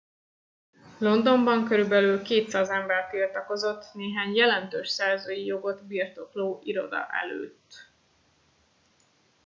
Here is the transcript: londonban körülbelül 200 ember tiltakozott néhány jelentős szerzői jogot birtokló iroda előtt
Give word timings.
londonban 0.97 1.65
körülbelül 1.65 2.21
200 2.21 2.69
ember 2.69 3.09
tiltakozott 3.09 3.89
néhány 3.93 4.35
jelentős 4.35 4.89
szerzői 4.89 5.45
jogot 5.45 5.83
birtokló 5.85 6.61
iroda 6.63 7.07
előtt 7.23 7.87